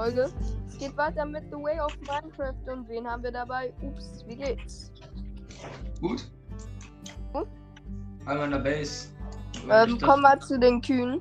[0.00, 0.32] Folge.
[0.66, 3.70] Es geht weiter mit The Way of Minecraft und wen haben wir dabei?
[3.82, 4.90] Ups, wie geht's?
[6.00, 6.30] Gut.
[7.34, 7.46] Gut.
[8.24, 9.08] Einmal in der Base.
[9.68, 11.20] Ähm, komm mal zu den Kühen,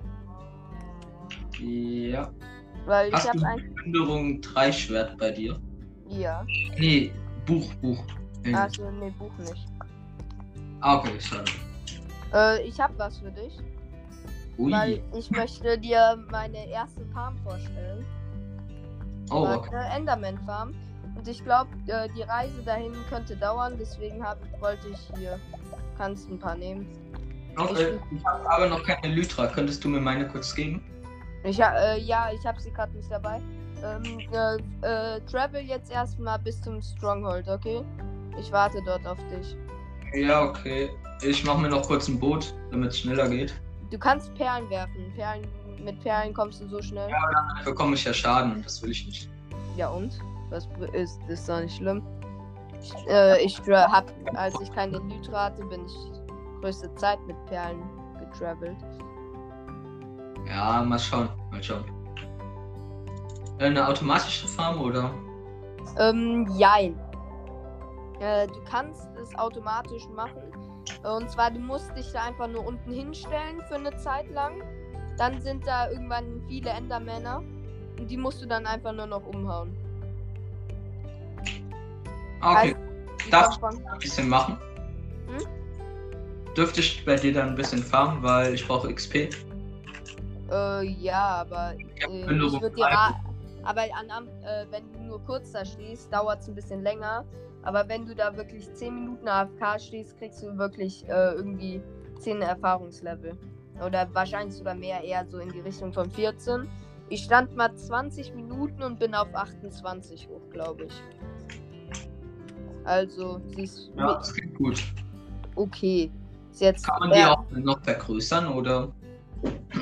[1.59, 2.31] Ja.
[2.85, 3.75] weil ich Hast habe du ein.
[3.75, 5.59] Plünderung 3 Schwert bei dir?
[6.07, 6.45] Ja.
[6.77, 7.11] Nee,
[7.45, 8.01] Buch, Buch.
[8.45, 8.53] Nee.
[8.53, 9.67] Also, nee, Buch nicht.
[10.79, 11.51] Ah, okay, schade.
[12.33, 13.59] Äh, ich habe was für dich,
[14.57, 14.71] Ui.
[14.71, 18.05] weil ich möchte dir meine erste Farm vorstellen.
[19.31, 19.75] Oh, Äh, okay.
[19.75, 20.73] Eine Enderman Farm.
[21.15, 25.39] Und ich glaube, äh, die Reise dahin könnte dauern, deswegen hab, wollte ich hier.
[25.97, 26.87] Kannst ein paar nehmen.
[27.57, 27.99] okay.
[28.11, 29.47] Ich habe aber noch keine Lytra.
[29.47, 30.81] Könntest du mir meine kurz geben?
[31.43, 33.41] Ich äh, ja, ich habe sie gerade nicht dabei.
[33.83, 37.81] Ähm, äh, äh, travel jetzt erstmal bis zum Stronghold, okay?
[38.39, 39.55] Ich warte dort auf dich.
[40.13, 40.89] Ja, okay.
[41.21, 43.53] Ich mache mir noch kurz ein Boot, damit es schneller geht.
[43.91, 45.13] Du kannst Perlen werfen.
[45.15, 45.47] Perlen,
[45.83, 47.09] mit Perlen kommst du so schnell.
[47.09, 49.29] Dann bekomme ich ja Schaden und das will ich nicht.
[49.75, 50.19] Ja und?
[50.49, 52.03] Was ist, ist doch nicht schlimm.
[52.81, 55.95] Ich, äh, ich hab, als ich keine Lytra hatte, bin ich
[56.61, 57.81] größte Zeit mit Perlen
[58.19, 58.77] getravelt.
[60.47, 61.29] Ja, mal schauen.
[61.51, 61.85] Mal schauen.
[63.59, 65.11] Eine automatische Farm oder?
[65.97, 66.97] Ähm, jein.
[68.19, 70.41] Äh, du kannst es automatisch machen.
[71.03, 74.61] Und zwar, du musst dich da einfach nur unten hinstellen für eine Zeit lang.
[75.19, 77.43] Dann sind da irgendwann viele Endermänner.
[77.99, 79.75] Und die musst du dann einfach nur noch umhauen.
[82.41, 82.73] Okay,
[83.25, 84.57] Die Darf von- ein bisschen machen.
[85.27, 86.53] Hm?
[86.55, 89.29] Dürfte ich bei dir dann ein bisschen farmen, weil ich brauche XP.
[90.49, 92.87] Äh, ja, aber Ich äh, ich würde dir
[93.63, 97.25] aber an, äh, wenn du nur kurz da stehst, dauert es ein bisschen länger.
[97.63, 101.81] Aber wenn du da wirklich 10 Minuten AFK stehst, kriegst du wirklich äh, irgendwie
[102.19, 103.37] 10 Erfahrungslevel.
[103.85, 106.67] Oder wahrscheinlich sogar mehr, eher so in die Richtung von 14.
[107.09, 111.03] Ich stand mal 20 Minuten und bin auf 28 hoch, glaube ich.
[112.83, 114.83] Also, sie ist Ja, das klingt gut.
[115.55, 116.11] okay.
[116.51, 116.87] Ist jetzt.
[116.87, 118.91] Kann man die auch noch vergrößern oder?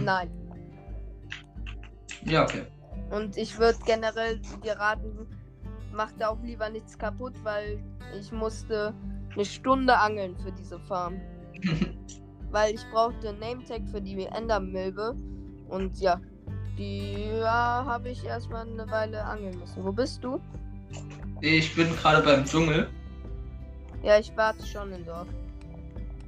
[0.02, 0.30] Nein.
[2.26, 2.66] Ja, okay.
[3.10, 5.28] Und ich würde generell dir raten,
[5.94, 7.80] mach da auch lieber nichts kaputt, weil
[8.20, 8.94] ich musste
[9.34, 11.20] eine Stunde angeln für diese Farm.
[12.52, 15.16] weil ich brauchte einen Nametag für die Endermilbe.
[15.70, 16.22] Und ja,
[16.78, 19.84] die ja, habe ich erstmal eine Weile angeln müssen.
[19.84, 20.40] Wo bist du?
[21.42, 22.88] Ich bin gerade beim Dschungel.
[24.04, 25.28] Ja, ich warte schon im Dorf.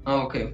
[0.05, 0.53] Ah, okay.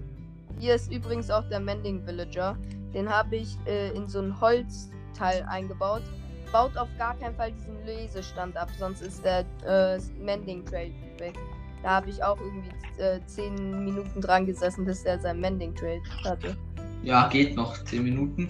[0.60, 2.58] Hier ist übrigens auch der Mending Villager.
[2.94, 6.04] Den habe ich äh, in so ein Holzteil eingebaut.
[6.52, 11.38] Baut auf gar keinen Fall diesen Lesestand ab, sonst ist der äh, Mending Trail weg.
[11.86, 16.02] Da habe ich auch irgendwie äh, 10 Minuten dran gesessen, bis er sein Mending Trail
[16.24, 16.58] hatte.
[17.04, 17.78] Ja, geht noch.
[17.84, 18.48] 10 Minuten.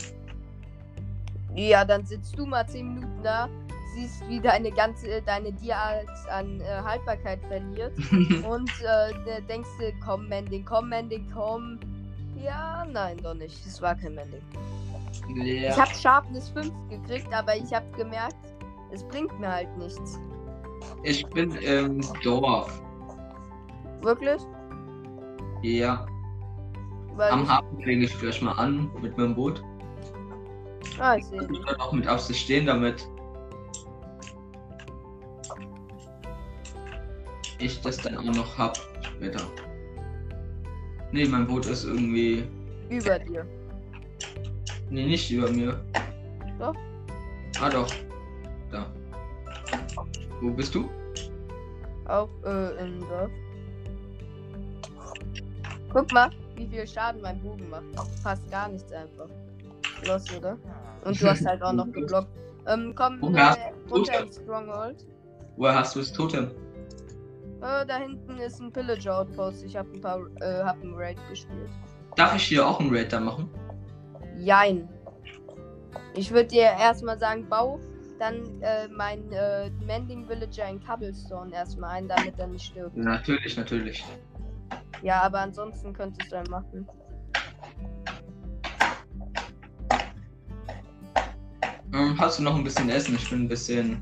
[1.53, 3.50] Ja, dann sitzt du mal 10 Minuten da,
[3.94, 5.75] siehst, wie deine ganze, deine Dia
[6.31, 7.91] an äh, Haltbarkeit verliert.
[8.50, 11.78] Und äh, denkst du, komm, Mending, komm, Mending, komm.
[12.41, 13.66] Ja, nein, doch nicht.
[13.66, 14.41] Es war kein Mending.
[15.44, 15.75] Ich Ja.
[15.75, 18.38] habe Sharpness 5 gekriegt, aber ich habe gemerkt,
[18.94, 20.22] es bringt mir halt nichts.
[21.03, 22.81] Ich bin im Dorf.
[24.01, 24.41] Wirklich?
[25.61, 26.06] Ja.
[27.16, 29.63] Weil Am Hafen lege ich gleich mal an mit meinem Boot.
[31.00, 31.47] ah, ich sehe.
[31.51, 33.07] Ich kann auch mit Absicht stehen, damit
[37.59, 39.41] ich das dann auch noch hab später.
[41.12, 42.44] Nee, mein Boot ist irgendwie.
[42.89, 43.45] Über dir.
[44.89, 45.83] Nee, nicht über mir.
[46.59, 46.75] Doch.
[47.62, 47.88] Ah doch.
[48.72, 48.91] Da.
[50.41, 50.89] Wo bist du?
[52.07, 53.31] Auch äh, im Dorf.
[55.95, 57.85] Guck mal, wie viel Schaden mein Bogen macht.
[58.22, 59.29] Fast gar nichts einfach.
[60.06, 60.57] Los, oder?
[61.06, 62.28] Und du hast halt auch noch geblockt.
[62.67, 65.06] Ähm, komm, Woher äh, runter ins Stronghold.
[65.56, 66.51] Woher hast du das Totem?
[67.61, 69.63] Äh, da hinten ist ein Pillager Outpost.
[69.63, 71.69] Ich habe ein paar, äh, hab ein Raid gespielt.
[72.17, 73.50] Darf ich hier auch einen Raid da machen?
[74.38, 74.89] Jein.
[76.13, 77.80] Ich würde dir erstmal sagen, bau
[78.19, 82.98] dann äh, mein äh, Mending Villager in Cobblestone erstmal ein, damit er nicht stirbt.
[82.98, 84.03] Natürlich, natürlich.
[85.06, 86.88] Ja, aber ansonsten könntest du einen machen.
[91.94, 93.13] Ähm, hast du noch ein bisschen Essen?
[93.13, 94.02] Ich bin ein bisschen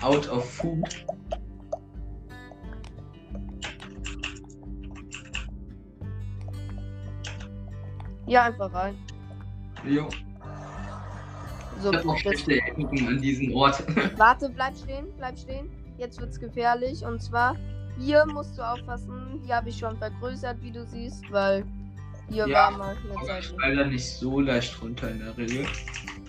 [0.00, 1.04] out of food.
[8.26, 8.96] Ja, einfach rein.
[9.84, 10.08] Jo.
[11.80, 13.82] So, Ich noch das, schlechte Erinnerungen an diesen Ort.
[14.18, 15.68] warte, bleib stehen, bleib stehen.
[15.98, 17.04] Jetzt wird's gefährlich.
[17.04, 17.56] Und zwar,
[17.98, 19.40] hier musst du aufpassen.
[19.44, 21.64] Hier habe ich schon vergrößert, wie du siehst, weil
[22.28, 23.44] hier Ja, war mal eine Zeit.
[23.44, 25.66] ich fall da nicht so leicht runter in der Regel.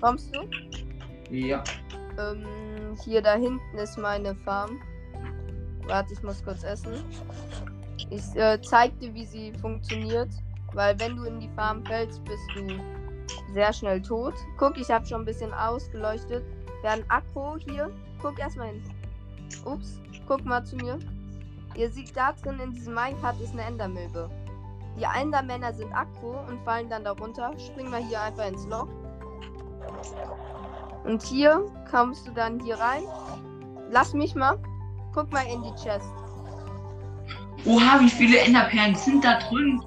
[0.01, 0.41] Kommst du?
[1.33, 1.63] Ja.
[2.19, 2.45] Ähm,
[3.03, 4.79] hier da hinten ist meine Farm.
[5.87, 6.93] Warte, ich muss kurz essen.
[8.09, 10.29] Ich äh, zeig dir, wie sie funktioniert.
[10.73, 12.79] Weil wenn du in die Farm fällst, bist du
[13.53, 14.33] sehr schnell tot.
[14.57, 16.43] Guck, ich habe schon ein bisschen ausgeleuchtet.
[16.81, 17.89] Wir haben Akku hier.
[18.21, 18.83] Guck erstmal hin.
[19.63, 20.99] Ups, guck mal zu mir.
[21.75, 24.29] Ihr seht da drin in diesem Minecart ist eine Endermilbe.
[24.97, 27.51] Die Endermänner sind Akku und fallen dann darunter.
[27.59, 28.87] Spring mal hier einfach ins Loch.
[31.03, 33.03] Und hier kommst du dann hier rein.
[33.89, 34.57] Lass mich mal.
[35.13, 36.09] Guck mal in die Chest.
[37.65, 39.81] Oha, wie viele Enderperlen sind da drin?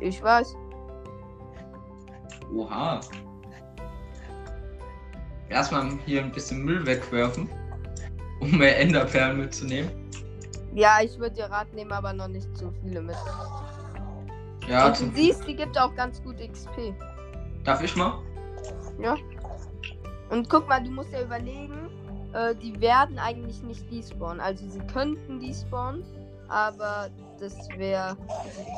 [0.00, 0.56] Ich weiß.
[2.54, 3.00] Oha.
[5.48, 7.48] Erstmal hier ein bisschen Müll wegwerfen,
[8.40, 10.01] um mehr Enderperlen mitzunehmen.
[10.74, 13.16] Ja, ich würde dir Rat nehmen, aber noch nicht zu viele mit.
[14.68, 16.94] Ja, Und du siehst, die gibt auch ganz gut XP.
[17.64, 18.14] darf ich mal?
[19.00, 19.16] Ja.
[20.30, 21.90] Und guck mal, du musst ja überlegen,
[22.32, 24.40] äh, die werden eigentlich nicht despawnen.
[24.40, 26.04] Also sie könnten despawnen,
[26.48, 27.08] aber
[27.38, 28.16] das wäre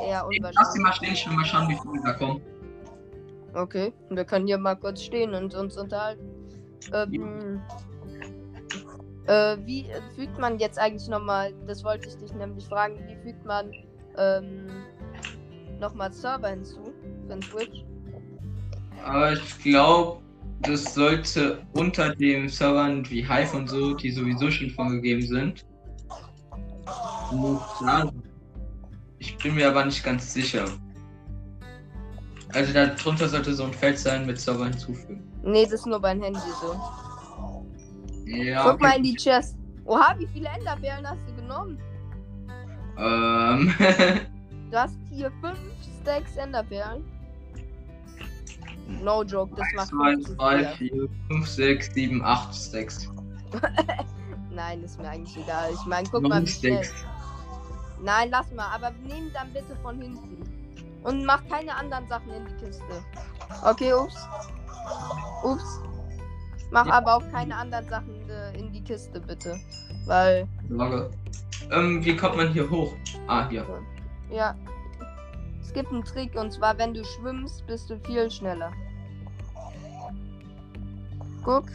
[0.02, 0.82] eher Lass sie unwahrscheinlich.
[0.82, 2.40] mal stehen, ich will mal schauen, wie viele da kommen.
[3.54, 6.28] Okay, wir können hier mal kurz stehen und uns unterhalten.
[6.92, 7.60] Ähm,
[9.26, 13.16] äh, wie äh, fügt man jetzt eigentlich nochmal, das wollte ich dich nämlich fragen, wie
[13.22, 13.70] fügt man
[14.16, 14.66] ähm,
[15.80, 16.82] nochmal Server hinzu
[17.22, 17.84] für den Switch?
[19.04, 20.22] Aber ich glaube,
[20.62, 25.66] das sollte unter den Servern wie Hive und so, die sowieso schon vorgegeben sind.
[29.18, 30.64] Ich bin mir aber nicht ganz sicher.
[32.52, 35.22] Also darunter sollte so ein Feld sein mit Server hinzufügen.
[35.42, 36.78] Nee, das ist nur beim Handy so.
[38.34, 38.70] Ja.
[38.70, 38.96] Guck mal Okay.
[38.98, 39.56] in die Chest.
[39.84, 41.78] Oha, wie viele Enderperlen hast du genommen?
[42.98, 43.74] Ähm.
[44.70, 45.56] Du hast hier 5
[46.02, 47.04] Stacks Enderperlen.
[48.88, 50.70] No joke, das macht 2, 50 3, wieder.
[50.70, 53.08] 4, 5, 6, 7, 8 Stacks.
[54.50, 55.70] Nein, ist mir eigentlich egal.
[55.72, 56.88] Ich meine, guck mal, 9 wie schnell.
[58.02, 60.42] Nein, lass mal, aber nimm dann bitte von hinten.
[61.04, 62.82] Und mach keine anderen Sachen in die Kiste.
[63.62, 64.16] Okay, ups.
[65.44, 65.80] Ups.
[66.74, 66.94] Mach Ja.
[66.94, 69.60] aber auch keine anderen Sachen äh, in die Kiste, bitte.
[70.06, 71.08] Weil, Sorge.
[71.70, 72.92] Ähm, wie kommt man hier hoch?
[73.28, 73.64] Ah, hier.
[74.28, 74.56] ja.
[75.62, 78.72] Es gibt einen Trick und zwar, wenn du schwimmst, bist du viel schneller.
[81.44, 81.66] Guck.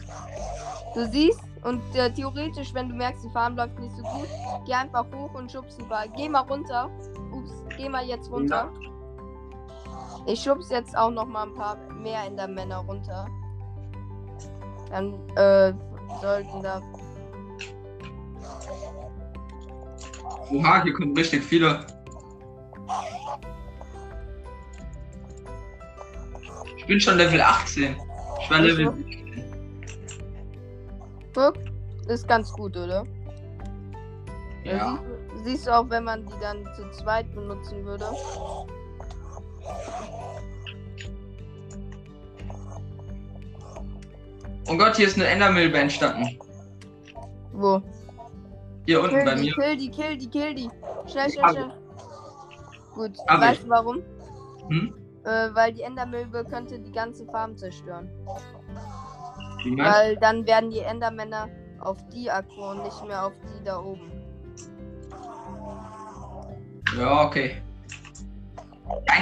[0.94, 4.28] Du siehst und äh, theoretisch, wenn du merkst, die Farm läuft nicht so gut,
[4.66, 6.08] geh einfach hoch und schubst ein paar.
[6.08, 6.90] Geh mal runter.
[7.32, 8.70] Ups, geh mal jetzt runter.
[10.26, 13.26] Ich schubs jetzt auch noch mal ein paar mehr in der Männer runter.
[14.90, 15.72] Dann äh,
[16.20, 16.82] sollten da.
[20.50, 21.86] Oha, hier kommen richtig viele.
[26.76, 27.96] Ich bin schon Level 18.
[28.40, 28.88] Ich war Level.
[28.88, 28.94] auch.
[31.32, 31.54] Guck,
[32.08, 33.06] ist ganz gut, oder?
[34.64, 34.98] Ja.
[35.44, 38.06] Siehst du auch, wenn man die dann zu zweit benutzen würde?
[44.70, 46.38] Oh Gott, hier ist eine Endermilbe entstanden.
[47.52, 47.82] Wo?
[48.86, 49.54] Hier unten Kill bei die, mir.
[49.54, 50.70] kill die, kill die, kill die.
[51.10, 51.72] Schnell, schnell, schnell.
[52.94, 53.64] Gut, Hab weißt ich.
[53.64, 54.02] du warum?
[54.68, 54.94] Hm?
[55.24, 58.08] Äh, weil die Endermilbe könnte die ganze Farm zerstören.
[59.64, 61.48] Wie meinst Weil dann werden die Endermänner
[61.80, 64.12] auf die Akku und nicht mehr auf die da oben.
[66.96, 67.56] Ja, okay.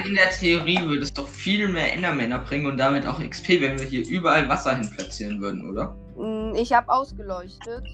[0.05, 3.79] In der Theorie würde es doch viel mehr Endermänner bringen und damit auch XP, wenn
[3.79, 5.95] wir hier überall Wasser hin platzieren würden, oder?
[6.17, 7.85] Mm, Ich habe ausgeleuchtet,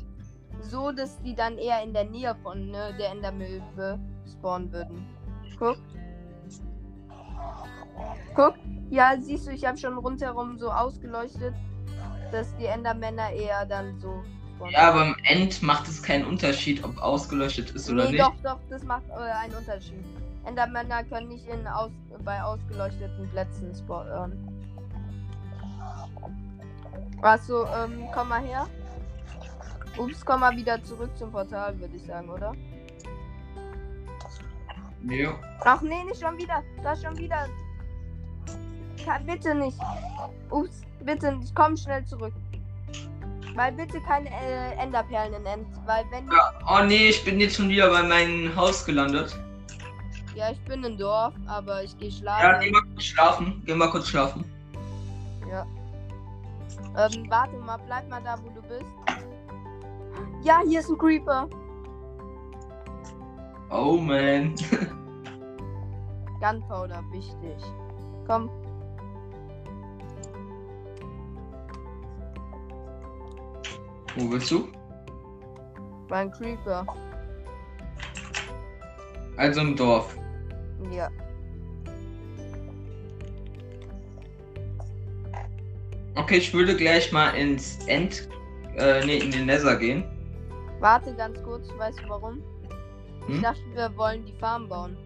[0.60, 3.98] so dass die dann eher in der Nähe von ne, der Endermilbe
[4.30, 5.06] spawnen würden.
[5.58, 5.78] Guck.
[8.34, 8.54] Guck.
[8.90, 11.54] Ja, siehst du, ich habe schon rundherum so ausgeleuchtet,
[12.32, 14.22] dass die Endermänner eher dann so
[14.56, 14.72] spawnen.
[14.72, 18.24] Ja, aber im End macht es keinen Unterschied, ob ausgeleuchtet ist oder nee, nicht.
[18.24, 20.04] doch, doch, das macht äh, einen Unterschied.
[20.46, 21.90] Endermänner können nicht in aus
[22.24, 24.54] bei ausgeleuchteten Plätzen spawnen.
[27.22, 28.66] Achso, ähm, komm mal her.
[29.96, 32.52] Ups, komm mal wieder zurück zum Portal, würde ich sagen, oder?
[35.08, 35.34] Ja.
[35.64, 36.62] Ach nee, nicht schon wieder.
[36.82, 37.46] Das schon wieder.
[39.06, 39.78] Ja, bitte nicht.
[40.50, 41.54] Ups, bitte nicht.
[41.54, 42.32] Komm schnell zurück.
[43.54, 45.66] Weil bitte keine äh, Enderperlen in End.
[45.86, 46.26] Weil wenn.
[46.26, 46.52] ja.
[46.68, 49.38] Oh nee, ich bin jetzt schon wieder bei meinem Haus gelandet.
[50.34, 52.60] Ja, ich bin im Dorf, aber ich gehe Ja, schlafen.
[52.60, 53.62] geh mal kurz schlafen.
[53.64, 54.44] Geh mal kurz schlafen.
[55.48, 55.64] Ja.
[56.96, 58.84] Ähm, warte mal, bleib mal da, wo du bist.
[60.42, 61.48] Ja, hier ist ein Creeper.
[63.70, 64.54] Oh man.
[66.40, 67.56] Gunpowder, wichtig.
[68.26, 68.50] Komm.
[74.16, 74.68] Wo willst du?
[76.08, 76.86] Mein Creeper.
[79.36, 80.16] Also im Dorf.
[80.90, 81.08] Ja.
[86.16, 88.28] Okay, ich würde gleich mal ins End.
[88.76, 90.04] Äh, nee, in den Nether gehen.
[90.80, 92.42] Warte ganz kurz, weißt du warum?
[93.28, 93.42] Ich Hm?
[93.42, 94.96] dachte, wir wollen die Farm bauen.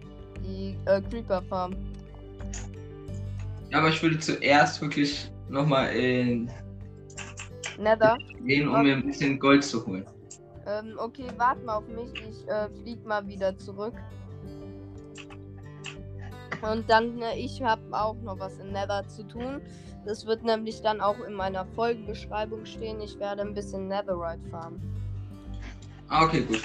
[0.43, 1.75] Die äh, Creeper Farm.
[3.69, 6.49] Ja, aber ich würde zuerst wirklich nochmal in
[7.77, 8.17] Nether.
[8.45, 10.05] gehen, um mir ein bisschen Gold zu holen.
[10.65, 12.11] Ähm, okay, warte mal auf mich.
[12.27, 13.93] Ich äh, flieg mal wieder zurück.
[16.61, 19.61] Und dann, äh, ich habe auch noch was in Nether zu tun.
[20.05, 23.01] Das wird nämlich dann auch in meiner Folgenbeschreibung stehen.
[23.01, 24.81] Ich werde ein bisschen Netherite farmen.
[26.07, 26.61] Ah, okay, gut.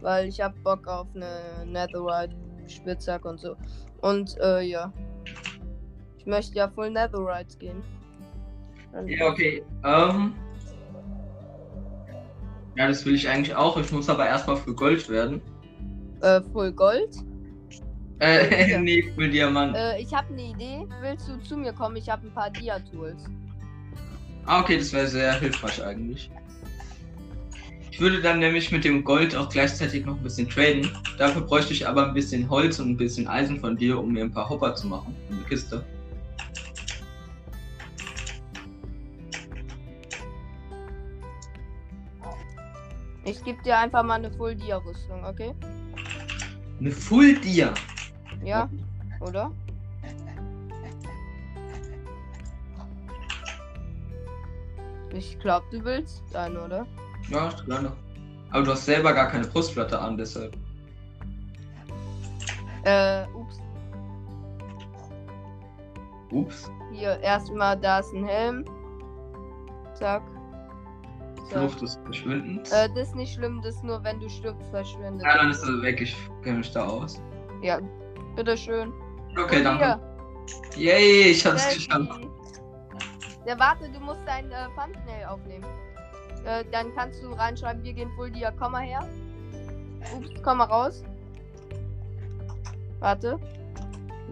[0.00, 2.34] Weil ich habe Bock auf eine Netherite
[2.66, 3.56] Spitzhack und so.
[4.00, 4.92] Und äh, ja.
[6.18, 7.82] Ich möchte ja voll Netherite gehen.
[8.92, 9.64] Dann- Ja, okay.
[9.84, 10.34] Ähm.
[12.76, 13.76] Ja, das will ich eigentlich auch.
[13.76, 15.40] Ich muss aber erstmal für Gold werden.
[16.20, 17.10] Äh, voll Gold.
[18.22, 18.78] Äh, Ja.
[18.78, 19.76] nee, für Diamant.
[19.76, 20.86] Äh, ich habe eine Idee.
[21.00, 21.96] Willst du zu mir kommen?
[21.96, 23.24] Ich habe ein paar Dia-Tools.
[24.46, 26.30] Ah, okay, das wäre sehr hilfreich eigentlich.
[27.90, 30.90] Ich würde dann nämlich mit dem Gold auch gleichzeitig noch ein bisschen traden.
[31.18, 34.24] Dafür bräuchte ich aber ein bisschen Holz und ein bisschen Eisen von dir, um mir
[34.24, 35.14] ein paar Hopper zu machen.
[35.28, 35.84] In die Kiste.
[43.24, 45.54] Ich gebe dir einfach mal eine Full Dia-Rüstung, okay?
[46.80, 47.72] Eine Full Dia.
[48.44, 48.68] Ja?
[49.20, 49.50] Oder?
[55.14, 56.86] Ich glaube, du willst eine, oder?
[57.28, 57.92] Ja, gerne.
[58.50, 60.56] Aber du hast selber gar keine Brustplatte an, deshalb.
[62.84, 63.60] Äh, ups.
[66.30, 66.70] Ups.
[66.92, 68.64] Hier, erstmal, da ist ein Helm.
[69.94, 70.22] Zack.
[71.50, 71.78] Zack.
[71.78, 72.72] Des Verschwindens.
[72.72, 75.22] Äh, das ist nicht schlimm, das ist nur, wenn du stirbst, verschwindet.
[75.22, 76.00] ja, dann ist er weg.
[76.00, 77.20] Ich kenne mich da aus.
[77.62, 77.78] Ja,
[78.36, 78.92] bitteschön.
[79.38, 80.00] Okay, Und danke.
[80.74, 81.86] hier, Yay, ich hab's Selfie.
[81.86, 82.20] geschafft.
[83.46, 85.64] Ja, warte, du musst dein äh, Thumbnail aufnehmen.
[86.44, 89.08] Äh, dann kannst du reinschreiben, wir gehen Full Dia, komm mal her.
[90.16, 91.02] Ups, komm mal raus.
[93.00, 93.38] Warte.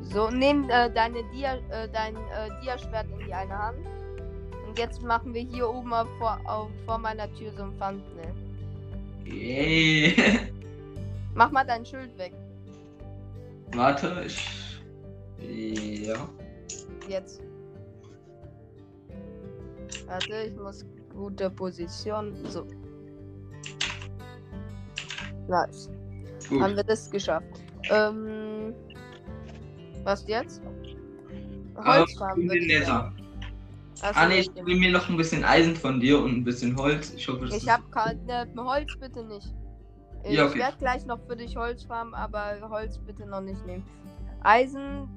[0.02, 3.78] So, nimm äh, deine Dia, äh, dein äh, Dia-Schwert in die eine Hand.
[4.66, 8.34] Und jetzt machen wir hier oben auf, vor, auf, vor meiner Tür so ein Thumbnail.
[9.24, 10.14] Yay.
[11.34, 12.32] Mach mal dein Schild weg.
[13.74, 14.80] Warte, ich.
[16.06, 16.28] Ja.
[17.08, 17.40] Jetzt.
[20.06, 22.34] Warte, ich muss gute Position.
[22.46, 22.66] So.
[25.48, 25.88] Nice.
[26.48, 26.60] Gut.
[26.62, 27.46] Haben wir das geschafft.
[27.90, 28.74] Ähm,
[30.04, 30.62] was jetzt?
[31.76, 32.50] Holzfarben.
[32.50, 33.12] ich Nether.
[34.02, 36.74] Achso, Ah ne, ich will mir noch ein bisschen Eisen von dir und ein bisschen
[36.76, 37.12] Holz.
[37.14, 39.52] Ich hoffe, das Ich ist- hab keine Holz bitte nicht.
[40.24, 40.58] Ich Ja, okay.
[40.58, 43.84] werde gleich noch für dich Holz farmen, aber Holz bitte noch nicht nehmen.
[44.42, 45.08] Eisen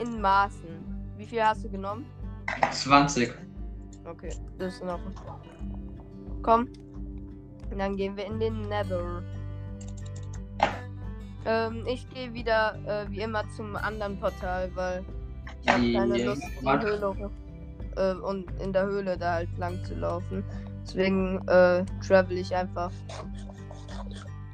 [0.00, 0.68] in Maßen.
[1.16, 2.06] Wie viel hast du genommen?
[2.70, 3.32] 20.
[4.04, 5.00] Okay, das ist noch.
[6.42, 6.68] Komm.
[7.70, 9.22] Und dann gehen wir in den Nether.
[11.44, 15.04] Ähm, ich gehe wieder äh, wie immer zum anderen Portal, weil
[15.62, 16.66] ich habe keine Lust, die.
[16.66, 17.30] Höhle
[17.96, 20.44] äh, und in der Höhle da halt lang zu laufen.
[20.82, 22.90] Deswegen äh, travel ich einfach.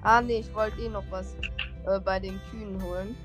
[0.02, 1.34] Ah nee, ich wollte eh noch was
[1.86, 3.16] äh, bei den Kühen holen.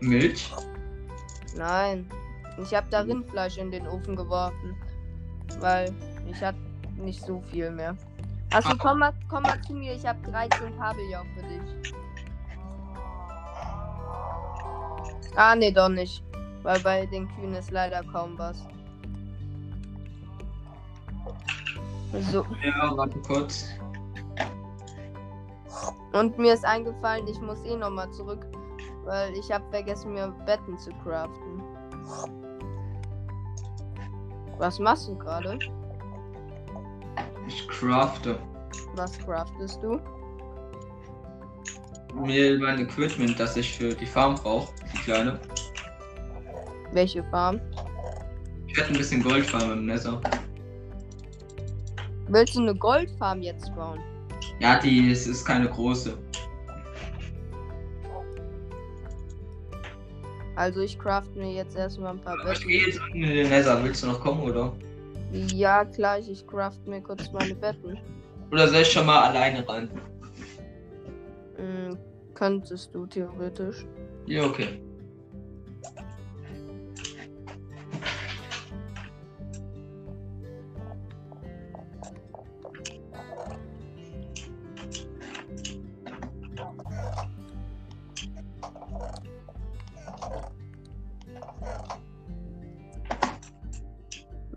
[0.00, 0.50] Milch.
[1.56, 2.08] Nein.
[2.62, 4.76] Ich habe da Rindfleisch in den Ofen geworfen.
[5.60, 5.92] Weil
[6.30, 6.58] ich hatte
[6.96, 7.96] nicht so viel mehr.
[8.50, 8.76] Also Ah.
[8.78, 11.92] komm mal, komm mal zu mir, ich habe 13 Kabeljau für dich.
[15.36, 16.22] Ah, nee, doch nicht.
[16.62, 18.58] Weil bei den Kühen ist leider kaum was.
[22.30, 23.68] So, Ja, warte kurz.
[26.12, 28.46] Und mir ist eingefallen, ich muss eh nochmal zurück.
[29.04, 31.62] Weil ich habe vergessen, mir Betten zu craften.
[34.58, 35.58] Was machst du gerade?
[37.48, 38.38] Ich crafte
[38.94, 40.00] Was craftest du?
[42.14, 44.72] mir mein Equipment, das ich für die Farm brauche.
[44.92, 45.40] Die kleine.
[46.92, 47.60] Welche Farm?
[48.66, 50.20] Ich werde ein bisschen Gold farmen im Nether.
[52.28, 54.00] Willst du eine Goldfarm jetzt bauen?
[54.60, 56.16] Ja, die es ist keine große.
[60.54, 62.68] Also ich craft mir jetzt erstmal ein paar Aber ich Betten.
[62.68, 63.82] gehe jetzt unten in den Nether.
[63.82, 64.72] Willst du noch kommen, oder?
[65.32, 67.98] Ja, gleich, ich craft mir kurz meine Betten.
[68.50, 69.88] Oder soll ich schon mal alleine rein?
[71.56, 71.96] Hm,
[72.34, 73.86] könntest du theoretisch.
[74.26, 74.78] Ja, okay.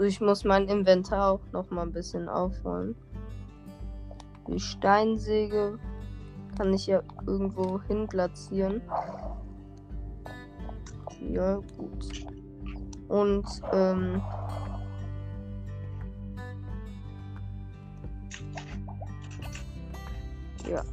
[0.05, 2.95] Ich muss mein Inventar auch noch mal ein bisschen aufräumen.
[4.47, 5.79] Die Steinsäge
[6.55, 8.81] kann ich ja irgendwo hin platzieren.
[11.31, 12.27] Ja, gut.
[13.07, 14.21] Und, ähm.
[20.69, 20.83] Ja.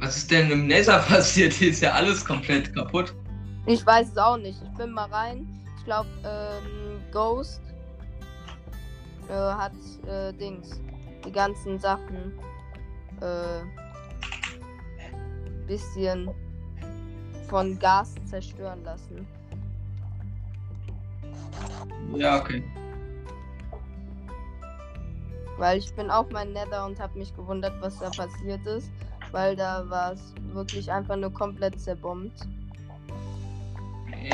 [0.00, 1.52] Was ist denn im Nether passiert?
[1.54, 3.14] Hier ist ja alles komplett kaputt.
[3.66, 4.60] Ich weiß es auch nicht.
[4.62, 5.57] Ich bin mal rein.
[5.88, 7.62] Ich glaube, ähm, Ghost
[9.26, 9.72] äh, hat
[10.06, 10.78] äh, Dings.
[11.24, 12.38] Die ganzen Sachen
[13.22, 13.62] äh,
[15.66, 16.28] bisschen
[17.48, 19.26] von Gas zerstören lassen.
[22.14, 22.62] Ja, okay.
[25.56, 28.90] Weil ich bin auch mein Nether und habe mich gewundert, was da passiert ist.
[29.32, 32.46] Weil da war es wirklich einfach nur komplett zerbombt.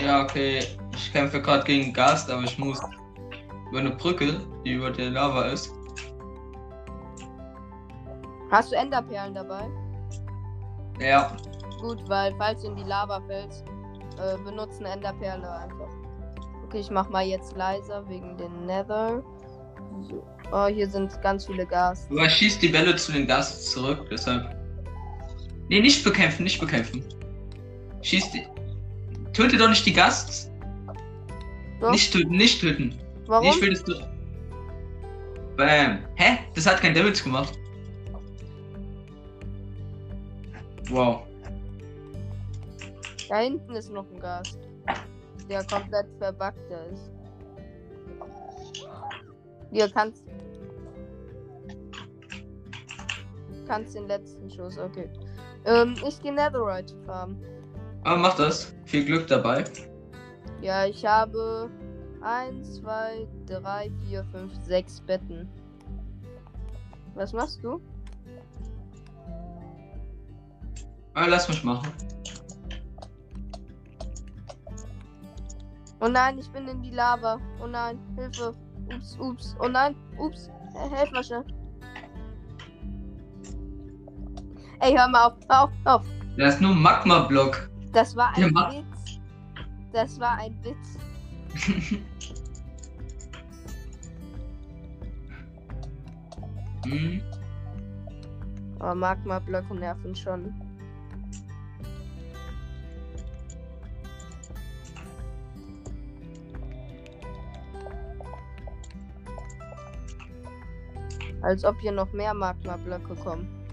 [0.03, 0.61] Ja, okay.
[0.95, 2.81] Ich kämpfe gerade gegen Gast, aber ich muss
[3.71, 5.73] über eine Brücke, die über der Lava ist.
[8.51, 9.69] Hast du Enderperlen dabei?
[11.01, 11.37] Ja.
[11.81, 13.65] Gut, weil falls du in die Lava fällst,
[14.19, 15.89] äh, benutzen Enderperle einfach.
[16.65, 19.23] Okay, ich mach mal jetzt leiser wegen den Nether.
[20.09, 20.25] So.
[20.53, 22.07] Oh, hier sind ganz viele Gas.
[22.11, 24.55] Aber schießt die Bälle zu den Gas zurück, deshalb.
[25.69, 27.03] Nee, nicht bekämpfen, nicht bekämpfen.
[28.03, 28.47] Schießt die.
[29.35, 30.51] Töte doch nicht die Gasts.
[31.81, 31.91] Doch.
[31.91, 32.99] Nicht töten, nicht töten.
[33.27, 33.49] Warum?
[33.49, 34.07] Ich will das doch.
[35.57, 35.99] Bam.
[36.15, 36.39] Hä?
[36.55, 37.59] Das hat kein Damage gemacht.
[40.89, 41.23] Wow.
[43.29, 44.59] Da hinten ist noch ein Gas.
[45.49, 47.11] Der komplett verbuggt ist.
[49.73, 50.25] Hier kannst.
[53.67, 55.09] Kannst den letzten Schuss, okay.
[55.65, 57.43] Ähm, ich gehe Netherite farmen.
[58.05, 58.75] Aber mach das.
[58.85, 59.65] Viel Glück dabei.
[60.61, 61.71] Ja, ich habe
[62.23, 65.49] 1, 2, 3, 4, 5, 6 Betten.
[67.15, 67.81] Was machst du?
[71.15, 71.93] Aber lass mich machen.
[76.01, 77.39] Oh nein, ich bin in die Lava.
[77.63, 78.55] Oh nein, Hilfe.
[78.95, 79.57] Ups, ups.
[79.61, 80.51] Oh nein, ups.
[80.75, 81.45] Helf mal schnell.
[84.81, 86.07] Ey, hör mal auf, hör auf, hör auf.
[86.37, 87.71] Da ist nur Magma-Block.
[87.95, 89.21] Das war Ja, ein ma- Witz.
[89.93, 90.99] Das war ein Witz.
[96.85, 97.23] hm.
[98.81, 100.53] Aber Magma-Blöcke nerven schon.
[111.43, 113.64] Als ob hier noch mehr Magma-Blöcke kommen.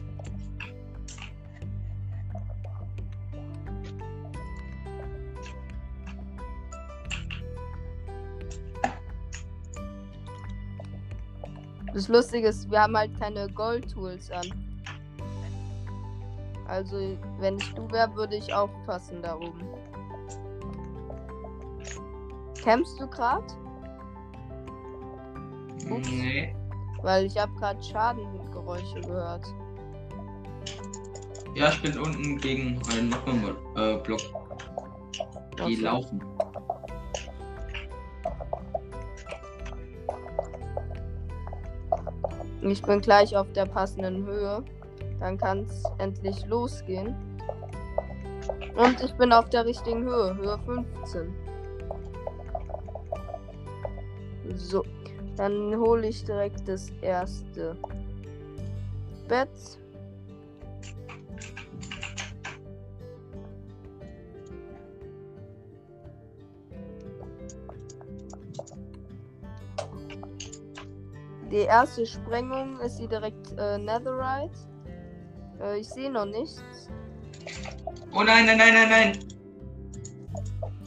[11.94, 14.48] Das Lustige ist, wir haben halt keine Gold-Tools an.
[16.68, 19.62] Also, wenn ich du wäre, würde ich aufpassen da oben.
[22.64, 23.44] Campst du gerade?
[25.90, 26.56] Nee.
[27.02, 29.46] Weil ich habe gerade Schadengeräusche gehört.
[31.56, 34.22] Ja, ich bin unten gegen einen Magma-Block.
[35.58, 35.76] Die Okay.
[35.76, 36.22] laufen.
[42.62, 44.64] Ich bin gleich auf der passenden Höhe.
[45.20, 47.16] Dann kann es endlich losgehen.
[48.76, 51.34] Und ich bin auf der richtigen Höhe, Höhe 15.
[54.56, 54.84] So,
[55.38, 57.76] dann hole ich direkt das erste
[59.28, 59.50] Bett.
[71.52, 74.58] Die erste Sprengung ist hier direkt äh, Netherite.
[75.60, 76.64] Äh, ich sehe noch nichts.
[78.14, 79.20] Oh nein, nein, nein, nein, nein.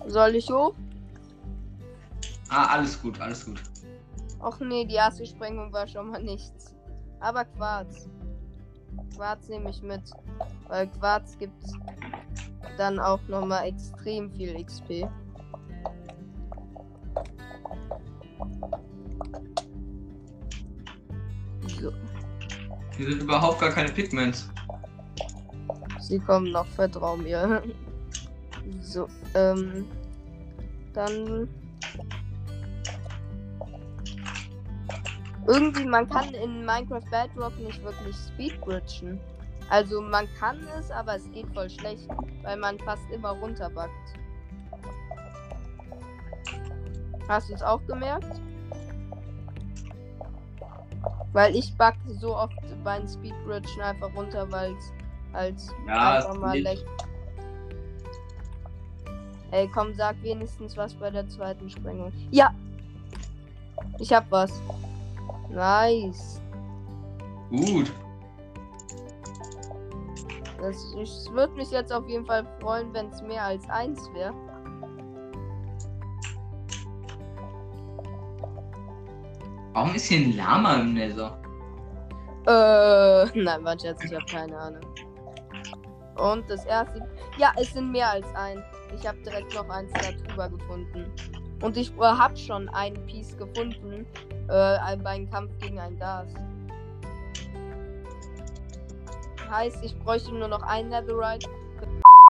[0.07, 0.75] Soll ich hoch?
[2.49, 3.63] Ah, alles gut, alles gut.
[4.41, 6.75] Och nee, die erste Sprengung war schon mal nichts.
[7.21, 8.09] Aber Quarz.
[9.17, 10.03] Quarz nehme ich mit.
[10.69, 11.63] Weil Quarz gibt
[12.79, 15.09] dann auch nochmal extrem viel XP.
[21.85, 21.93] So,
[22.97, 24.49] Hier sind überhaupt gar keine Pigments.
[26.01, 27.63] sie kommen noch, vertrau mir.
[28.81, 29.85] So, ähm.
[30.95, 31.47] Dann.
[35.47, 39.21] Irgendwie, man kann in Minecraft Bedrock nicht wirklich speedbridgen.
[39.69, 42.09] Also man kann es, aber es geht voll schlecht,
[42.45, 43.91] weil man fast immer runterbackt.
[47.29, 48.41] Hast du es auch gemerkt?
[51.35, 54.93] Weil ich backe so oft beim Speedbridge einfach runter, weil es
[55.33, 56.85] als Ja, einfach mal leckt.
[59.51, 62.13] Ey, komm, sag wenigstens was bei der zweiten Sprengung.
[62.31, 62.55] Ja!
[63.99, 64.63] Ich hab was.
[65.51, 66.41] Nice.
[67.51, 67.93] Gut.
[70.61, 74.35] Das, es würde mich jetzt auf jeden Fall freuen, wenn es mehr als eins wäre.
[79.75, 81.37] Warum ist hier ein Lama im Nether?
[82.47, 84.83] Äh, nein, warte jetzt, ich habe keine Ahnung.
[86.17, 87.05] Und das erste.
[87.39, 88.63] Ja, es sind mehr als ein.
[88.97, 91.13] Ich habe direkt noch eins darüber gefunden.
[91.61, 94.07] Und ich äh, habe schon ein Piece gefunden
[94.49, 96.29] äh, beim Kampf gegen ein Gas.
[99.51, 101.51] Heißt, ich bräuchte nur noch ein Netherite.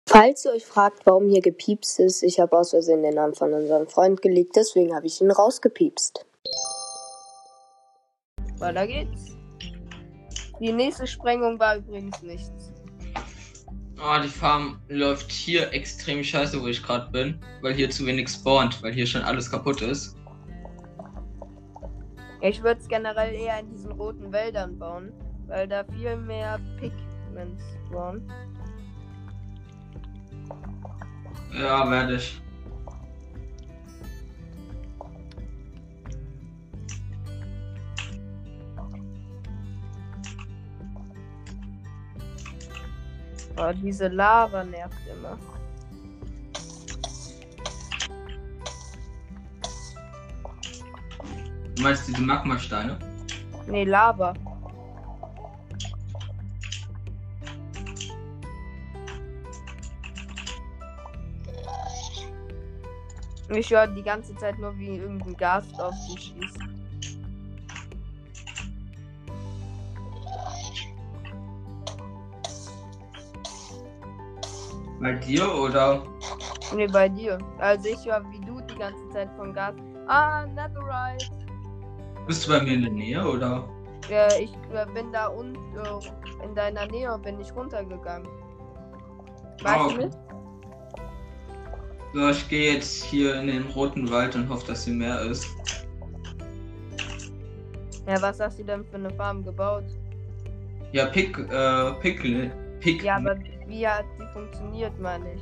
[0.07, 3.53] Falls ihr euch fragt, warum hier gepiepst ist, ich habe aus Versehen den Namen von
[3.53, 6.25] unserem Freund gelegt, deswegen habe ich ihn rausgepiepst.
[8.59, 9.37] Weiter geht's.
[10.59, 12.73] Die nächste Sprengung war übrigens nichts.
[14.01, 18.29] Oh, die Farm läuft hier extrem scheiße, wo ich gerade bin, weil hier zu wenig
[18.29, 20.15] spawnt, weil hier schon alles kaputt ist.
[22.41, 25.11] Ich würde es generell eher in diesen roten Wäldern bauen,
[25.47, 28.31] weil da viel mehr Pigments spawnen.
[31.53, 32.41] Ja, werde ich.
[43.59, 45.37] Aber diese Lava nervt immer.
[51.75, 52.97] Du meinst diese Magmasteine?
[53.67, 54.33] Nee, Lava.
[63.49, 66.78] Ich höre die ganze Zeit nur, wie irgendein Gas auf die schießt.
[74.99, 76.03] Bei dir oder?
[76.75, 77.37] Nee, bei dir.
[77.57, 79.75] Also ich höre, wie du die ganze Zeit von Gas.
[80.07, 81.29] Ah, Netherite.
[82.27, 83.67] Bist du bei mir in der Nähe oder?
[84.09, 88.27] Äh, ich äh, bin da und äh, in deiner Nähe bin ich runtergegangen.
[89.61, 89.89] Weißt Oh.
[89.91, 90.17] du mit?
[92.13, 95.47] So, ich gehe jetzt hier in den roten Wald und hoffe, dass hier mehr ist.
[98.07, 99.83] Ja, was hast du denn für eine Farm gebaut?
[100.91, 102.51] Ja, Pick, äh, Pickle.
[102.79, 103.03] Pick.
[103.03, 103.35] Ja, aber
[103.69, 105.41] wie hat sie funktioniert, meine ich?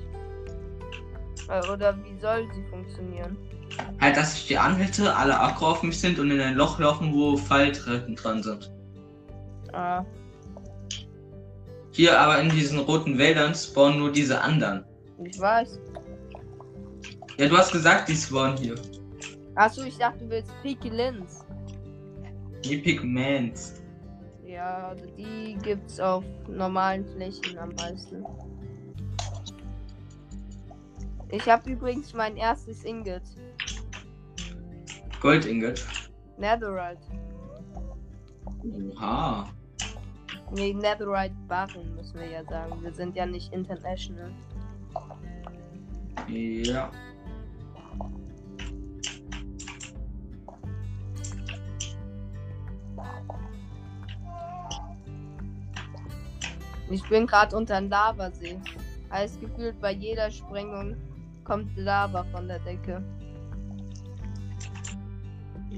[1.50, 3.38] Äh, Oder wie soll sie funktionieren?
[4.02, 7.14] Halt, dass ich die anhalte, alle Akku auf mich sind und in ein Loch laufen,
[7.14, 8.72] wo Falltreppen dran sind.
[9.74, 10.04] Ah,
[11.92, 14.84] Hier aber in diesen roten Wäldern spawnen nur diese anderen.
[15.24, 15.80] ich weiß.
[17.38, 18.76] Ja, du hast gesagt, die spawnen hier.
[19.56, 21.46] Achso, ich dachte, du willst Pikelins.
[22.64, 23.82] Die Pigments.
[24.58, 28.26] Ja, also die gibt's auf normalen Flächen am meisten.
[31.30, 33.22] Ich habe übrigens mein erstes Ingot.
[35.22, 35.86] Gold Ingot.
[36.40, 37.04] Netherite.
[38.96, 39.48] Oha.
[40.56, 42.82] Nee, Netherite Barren müssen wir ja sagen.
[42.82, 44.32] Wir sind ja nicht international.
[46.28, 46.90] Ja.
[56.90, 58.60] Ich bin gerade unter einem Lavasee.
[59.12, 60.96] Heißt gefühlt bei jeder Sprengung
[61.44, 63.02] kommt Lava von der Decke.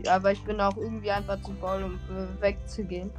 [0.07, 3.11] Aber ich bin auch irgendwie einfach zu faul, um äh, wegzugehen.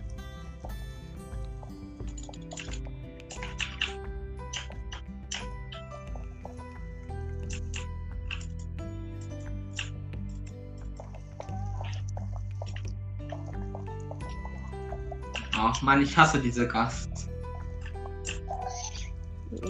[15.52, 16.66] Ach man, ich hasse diese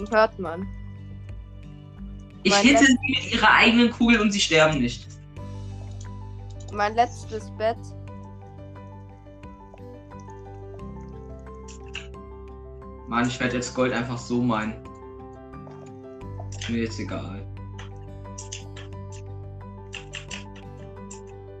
[0.09, 0.67] Hört man.
[2.43, 5.07] Ich Mein hitte sie mit ihrer eigenen Kugel und sie sterben nicht.
[6.73, 7.77] Mein letztes Bett.
[13.07, 14.73] Mann, ich werde jetzt Gold einfach so meinen.
[16.69, 17.45] Mir jetzt egal.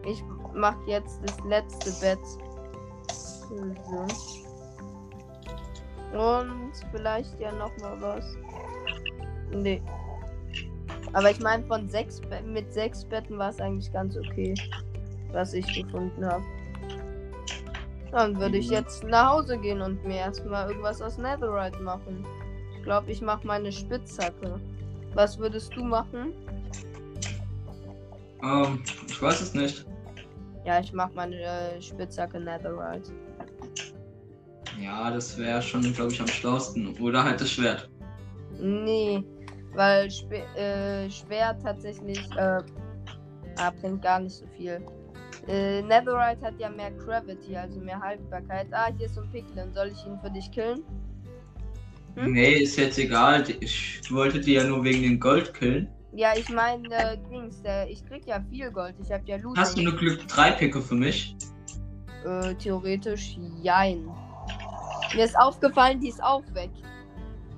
[0.05, 0.23] Ich
[0.55, 2.19] mach jetzt das letzte Bett.
[3.49, 4.40] So.
[6.13, 8.37] Und vielleicht ja noch mal was.
[9.51, 9.81] Nee.
[11.13, 14.53] Aber ich meine, von sechs Be mit sechs Betten war es eigentlich ganz okay,
[15.31, 16.43] was ich gefunden habe.
[18.11, 18.73] Dann würde ich Mhm.
[18.73, 22.25] jetzt nach Hause gehen und mir erstmal irgendwas aus Netherite machen.
[22.77, 24.59] Ich glaube, ich mache meine Spitzhacke.
[25.13, 26.33] Was würdest du machen?
[28.43, 29.85] Ähm, ich weiß es nicht.
[30.65, 33.11] Ja, ich mach meine äh, Spitzhacke Netherite.
[34.81, 36.97] Ja, das wäre schon, glaube ich, am schlausten.
[36.99, 37.89] Oder halt das Schwert.
[38.59, 39.23] Nee,
[39.73, 42.59] weil Spe äh, Schwert tatsächlich äh,
[43.57, 44.83] ah, bringt gar nicht so viel.
[45.47, 48.67] Äh, Netherite hat ja mehr Gravity, also mehr Haltbarkeit.
[48.71, 49.73] Ah, hier ist so ein Piglin.
[49.73, 50.83] Soll ich ihn für dich killen?
[52.15, 52.33] Hm?
[52.33, 53.43] Nee, ist jetzt egal.
[53.59, 55.87] Ich wollte die ja nur wegen dem Gold killen.
[56.13, 58.95] Ja, ich meine, äh, Dings, äh, ich krieg ja viel Gold.
[59.01, 59.57] Ich hab ja Loot.
[59.57, 61.35] Hast du eine Glück 3 Picke für mich?
[62.25, 64.09] Äh, theoretisch, jein.
[65.15, 66.71] Mir ist aufgefallen, die ist auch weg.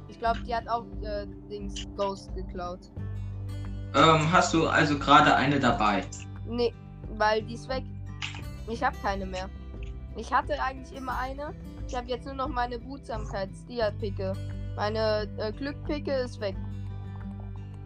[0.07, 2.79] Ich glaube, die hat auch äh, Dings Ghost geklaut.
[3.95, 6.03] Ähm, hast du also gerade eine dabei?
[6.47, 6.73] Nee,
[7.17, 7.83] weil die ist weg.
[8.67, 9.49] Ich habe keine mehr.
[10.15, 11.53] Ich hatte eigentlich immer eine.
[11.87, 14.33] Ich habe jetzt nur noch meine Behutsamkeits-Dia-Picke.
[14.75, 16.55] Meine äh, Glückpicke ist weg.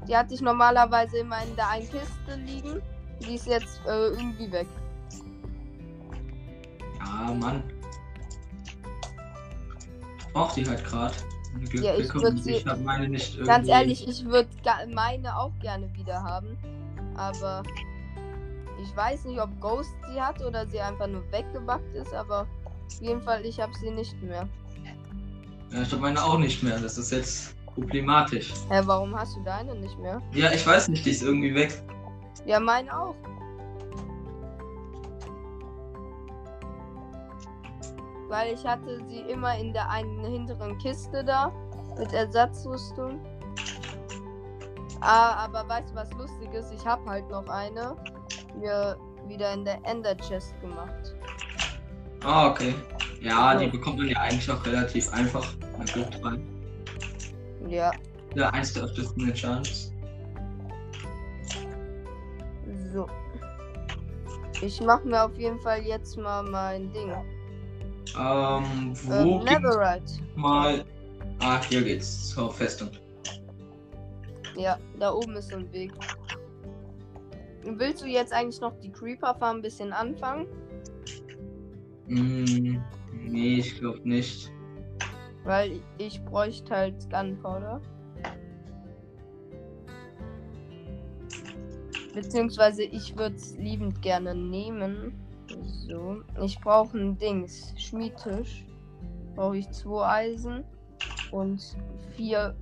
[0.07, 2.81] Die hatte ich normalerweise immer in der einen Kiste liegen.
[3.21, 4.67] Die ist jetzt äh, irgendwie weg.
[6.99, 7.63] Ja, Mann.
[10.37, 11.15] Braucht die halt gerade.
[11.73, 12.13] Ja, ich
[12.45, 13.47] ich habe meine nicht irgendwie.
[13.47, 14.49] Ganz ehrlich, ich würde
[14.93, 16.55] meine auch gerne wieder haben.
[17.15, 17.63] Aber
[18.83, 22.13] ich weiß nicht, ob Ghost sie hat oder sie einfach nur weggebackt ist.
[22.13, 24.47] Aber auf jeden Fall, ich habe sie nicht mehr.
[25.71, 26.77] Ja, ich habe meine auch nicht mehr.
[26.77, 28.53] Das ist jetzt problematisch.
[28.69, 30.21] Hä, warum hast du deine nicht mehr?
[30.33, 31.81] Ja, ich weiß nicht, die ist irgendwie weg.
[32.45, 33.15] Ja, meine auch.
[38.27, 41.51] Weil ich hatte sie immer in der einen hinteren Kiste da
[41.97, 43.19] mit Ersatzrüstung.
[44.99, 46.73] Ah, aber weißt du was lustig ist?
[46.73, 47.95] Ich habe halt noch eine
[48.59, 51.15] mir wieder in der Ender Chest gemacht.
[52.23, 52.73] Ah, okay.
[53.21, 53.59] Ja, Ja.
[53.59, 55.45] die bekommt man ja eigentlich auch relativ einfach.
[55.77, 56.45] Na gut, rein.
[57.67, 57.91] Ja,
[58.35, 59.91] Ja, eins der öftesten Chance.
[62.93, 63.07] so.
[64.61, 67.11] Ich mache mir auf jeden Fall jetzt mal mein Ding.
[68.15, 70.13] Ähm, wo geht's Netherite.
[70.35, 70.85] mal.
[71.39, 72.89] Ah, hier geht's zur Festung.
[74.55, 75.91] Ja, da oben ist so ein Weg.
[77.63, 80.47] Willst du jetzt eigentlich noch die Creeper Farm ein bisschen anfangen?
[82.07, 84.51] Hm, nee, ich glaube nicht.
[85.43, 87.81] Weil ich bräuchte halt Gunpowder.
[92.13, 95.13] Beziehungsweise ich würde es liebend gerne nehmen.
[95.87, 96.21] So.
[96.41, 97.73] Ich brauche ein Dings.
[97.77, 98.65] Schmiedtisch.
[99.35, 100.63] Brauche ich zwei Eisen
[101.31, 101.61] und
[102.15, 102.55] vier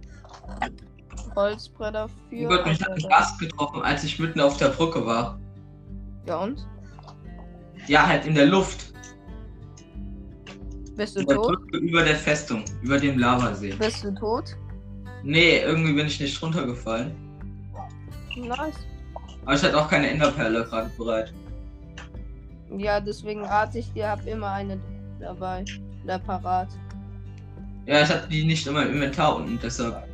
[1.35, 2.45] Holzbretter für.
[2.45, 5.39] Oh Gott, mich hat ein Gast getroffen, als ich mitten auf der Brücke war.
[6.27, 6.67] ja und?
[7.87, 8.93] Ja, halt in der Luft.
[10.95, 11.47] Bist du der tot?
[11.47, 13.73] Brücke über der Festung, über dem Lavasee.
[13.73, 14.55] Bist du tot?
[15.23, 17.15] Nee, irgendwie bin ich nicht runtergefallen.
[18.37, 18.75] Nice.
[19.43, 21.33] Aber ich hatte auch keine Enderperle gerade bereit.
[22.69, 24.79] Ja, deswegen rate ich dir, hab immer eine
[25.19, 25.63] dabei.
[26.03, 26.69] Oder parat.
[27.85, 30.07] Ja, ich hatte die nicht in meinem Inventar unten, deshalb.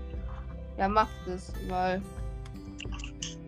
[0.78, 2.02] Ja, mach das, weil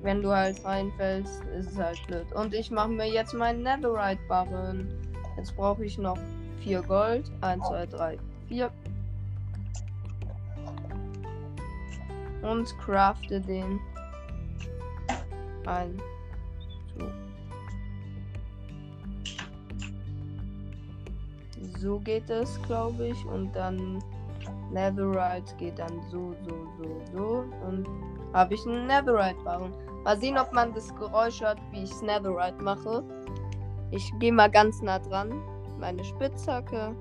[0.02, 2.32] wenn du halt reinfällst, ist es halt blöd.
[2.34, 4.88] Und ich mache mir jetzt meinen Netherite Barren.
[5.38, 6.18] Jetzt brauche ich noch
[6.62, 7.32] vier Gold.
[7.42, 8.18] 1, 2, 3,
[8.50, 8.72] 4.
[12.42, 13.80] Und crafte den.
[15.66, 16.02] Ein.
[17.00, 17.06] So.
[21.80, 23.26] So geht es, glaube ich.
[23.26, 24.00] Und dann
[24.72, 27.46] Netherite geht dann so, so, so, so.
[27.68, 27.88] Und
[28.34, 29.74] habe ich einen Netherite-Barren.
[30.04, 33.04] Mal sehen, ob man das Geräusch hört, wie ich Netherite mache.
[33.92, 35.42] Ich gehe mal ganz nah dran.
[35.80, 36.96] Meine Spitzhacke,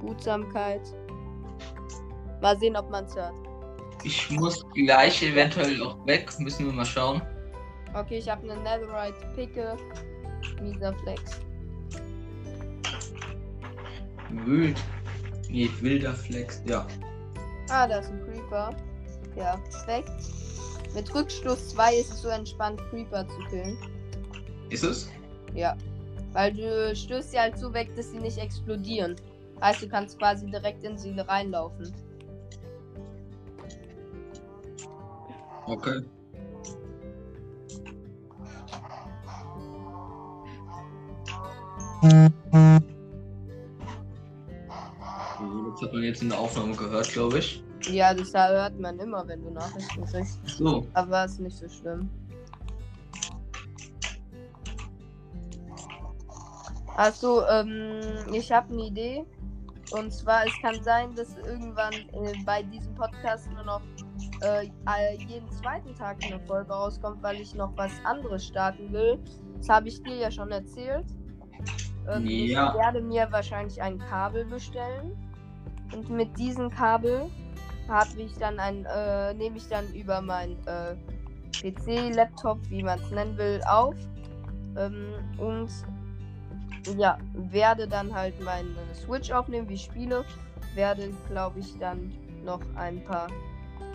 [0.00, 0.80] Behutsamkeit.
[2.40, 3.34] Mal sehen, ob man es hört.
[4.04, 7.22] Ich muss gleich eventuell auch weg, müssen wir mal schauen.
[7.94, 9.76] Okay, ich habe eine Netherite-Picke.
[10.60, 11.40] Mieser Flex.
[14.46, 14.80] Wild.
[15.48, 16.62] Nee, wilder Flex.
[16.64, 16.86] Ja.
[17.68, 18.74] Ah, da ist ein Creeper.
[19.36, 20.12] Ja, perfekt.
[20.94, 23.78] Mit Rückstoß 2 ist es so entspannt, Creeper zu killen.
[24.70, 25.10] Ist es?
[25.54, 25.76] Ja.
[26.32, 29.16] Weil du stößt sie halt so weg, dass sie nicht explodieren.
[29.60, 31.92] Heißt, du kannst quasi direkt in sie reinlaufen.
[35.66, 36.00] Okay.
[45.92, 47.62] Hat man jetzt in der Aufnahme gehört, glaube ich.
[47.90, 50.40] Ja, das hört man immer, wenn du Nachrichten kriegst.
[50.46, 50.86] So.
[50.94, 52.08] Aber ist nicht so schlimm.
[56.96, 58.00] Also, ähm,
[58.32, 59.26] ich habe eine Idee.
[59.90, 63.82] Und zwar, es kann sein, dass irgendwann äh, bei diesem Podcast nur noch
[64.40, 64.68] äh,
[65.28, 69.18] jeden zweiten Tag eine Folge rauskommt, weil ich noch was anderes starten will.
[69.58, 71.04] Das habe ich dir ja schon erzählt.
[72.10, 72.70] Ähm, Ja.
[72.70, 75.31] Ich werde mir wahrscheinlich ein Kabel bestellen.
[75.92, 77.30] Und mit diesem Kabel
[77.88, 80.94] habe ich dann ein, äh, nehme ich dann über mein äh,
[81.60, 83.94] PC, Laptop, wie man es nennen will, auf.
[84.76, 85.68] Ähm, und
[86.96, 90.24] ja, werde dann halt meine Switch aufnehmen, wie ich spiele.
[90.74, 92.12] Werde, glaube ich, dann
[92.44, 93.28] noch ein paar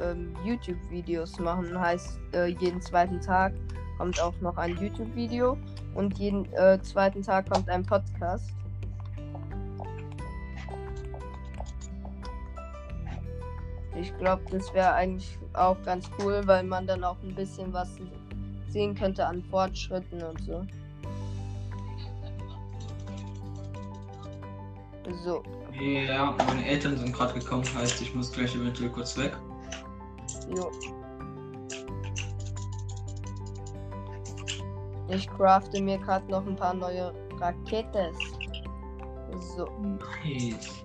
[0.01, 1.79] ähm, YouTube-Videos machen.
[1.79, 3.53] Heißt, äh, jeden zweiten Tag
[3.97, 5.57] kommt auch noch ein YouTube-Video
[5.95, 8.51] und jeden äh, zweiten Tag kommt ein Podcast.
[13.99, 17.89] Ich glaube, das wäre eigentlich auch ganz cool, weil man dann auch ein bisschen was
[18.69, 20.65] sehen könnte an Fortschritten und so.
[25.23, 25.41] So,
[25.79, 29.35] Ja, meine Eltern sind gerade gekommen, heißt, ich muss gleich eventuell kurz weg.
[30.53, 30.69] jo.
[35.09, 38.17] Ich crafte mir gerade noch ein paar neue Raketes.
[39.55, 39.65] So,
[40.23, 40.83] Nice.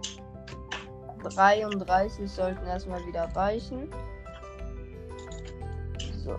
[1.22, 3.88] 33 sollten erstmal wieder reichen.
[6.24, 6.36] So.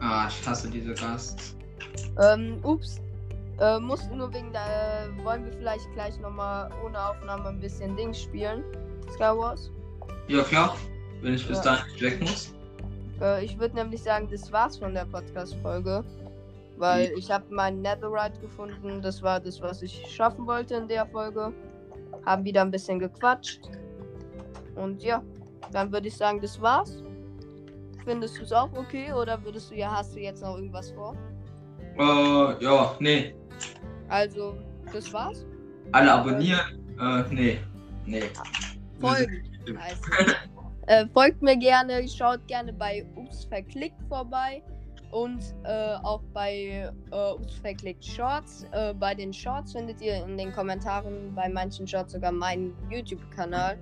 [0.00, 1.56] Ah, ich hasse diese Gast.
[2.20, 3.00] Ähm, ups.
[3.58, 5.08] Äh, mussten nur wegen der.
[5.08, 8.62] Äh, wollen wir vielleicht gleich nochmal ohne Aufnahme ein bisschen Dings spielen?
[9.14, 9.70] Skywars?
[10.28, 10.76] Ja, klar.
[11.22, 11.64] Wenn ich bis Ja.
[11.64, 12.54] dahin nicht weg muss.
[13.20, 16.04] Äh, ich würde nämlich sagen, das war's von der Podcast-Folge.
[16.78, 19.00] Weil ich habe meinen Netherite gefunden.
[19.00, 21.50] Das war das, was ich schaffen wollte in der Folge.
[22.26, 23.60] Haben wieder ein bisschen gequatscht.
[24.74, 25.22] Und ja,
[25.72, 27.02] dann würde ich sagen, das war's.
[28.04, 31.16] Findest du es auch okay oder würdest du ja, hast du jetzt noch irgendwas vor?
[31.98, 33.34] Äh, ja, nee.
[34.08, 34.56] Also,
[34.92, 35.44] das war's.
[35.92, 36.60] Alle abonnieren.
[37.00, 37.58] Äh, nee.
[38.04, 38.24] Nee.
[39.00, 39.42] Folgen.
[39.66, 40.00] es.
[40.86, 44.62] äh, folgt mir gerne, schaut gerne bei Ups Verklickt vorbei
[45.10, 48.66] und äh, auch bei äh, Ups Verklickt Shorts.
[48.72, 53.78] Äh, bei den Shorts findet ihr in den Kommentaren bei manchen Shorts sogar meinen YouTube-Kanal.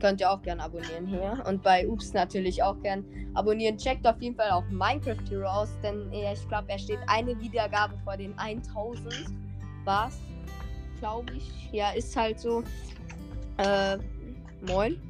[0.00, 1.42] Könnt ihr auch gerne abonnieren hier.
[1.46, 3.78] Und bei Ups natürlich auch gern abonnieren.
[3.78, 7.94] Checkt auf jeden Fall auch Minecraft Hero aus, denn ich glaube, er steht eine Wiedergabe
[8.04, 9.26] vor den 1000.
[9.84, 10.18] Was?
[10.98, 11.72] Glaube ich.
[11.72, 12.62] Ja, ist halt so.
[13.56, 13.96] Äh,
[14.68, 15.00] moin.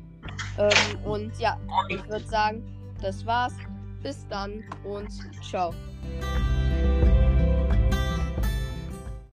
[0.59, 2.63] Ähm, und ja, ich würde sagen,
[3.01, 3.55] das war's.
[4.07, 5.11] Bis dann und
[5.43, 5.75] ciao.